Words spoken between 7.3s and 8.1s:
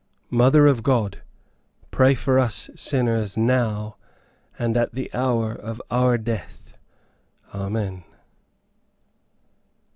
Amen."